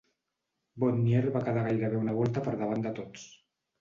[0.83, 3.29] Bonnier va quedar gairebé una volta per davant de tots.